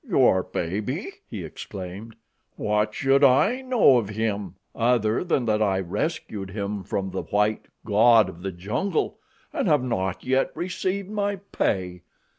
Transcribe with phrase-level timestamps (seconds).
[0.09, 2.15] "Your baby!" he exclaimed.
[2.55, 7.67] "What should I know of him, other than that I rescued him from the white
[7.85, 9.19] god of the jungle
[9.53, 12.01] and have not yet received my pay.